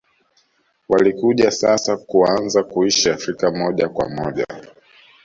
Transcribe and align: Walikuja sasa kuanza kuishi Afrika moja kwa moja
Walikuja 0.89 1.51
sasa 1.51 1.97
kuanza 1.97 2.63
kuishi 2.63 3.09
Afrika 3.09 3.51
moja 3.51 3.89
kwa 3.89 4.09
moja 4.09 4.45